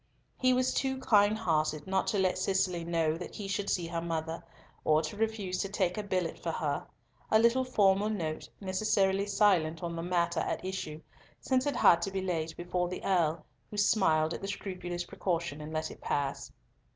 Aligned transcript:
He 0.35 0.51
was 0.51 0.73
too 0.73 0.97
kind 0.97 1.37
hearted 1.37 1.85
not 1.85 2.07
to 2.07 2.17
let 2.17 2.39
Cicely 2.39 2.83
know 2.83 3.15
that 3.19 3.35
he 3.35 3.47
should 3.47 3.69
see 3.69 3.85
her 3.85 4.01
mother, 4.01 4.43
or 4.83 5.03
to 5.03 5.15
refuse 5.15 5.59
to 5.59 5.69
take 5.69 5.95
a 5.95 6.01
billet 6.01 6.39
for 6.41 6.49
her,—a 6.51 7.37
little 7.37 7.63
formal 7.63 8.09
note 8.09 8.49
necessarily 8.59 9.27
silent 9.27 9.83
on 9.83 9.95
the 9.95 10.01
matter 10.01 10.39
at 10.39 10.65
issue, 10.65 11.01
since 11.39 11.67
it 11.67 11.75
had 11.75 12.01
to 12.01 12.09
be 12.09 12.21
laid 12.23 12.57
before 12.57 12.89
the 12.89 13.03
Earl, 13.03 13.45
who 13.69 13.77
smiled 13.77 14.33
at 14.33 14.41
the 14.41 14.47
scrupulous 14.47 15.03
precaution, 15.05 15.61
and 15.61 15.71
let 15.71 15.91
it 15.91 16.01
pass. 16.01 16.51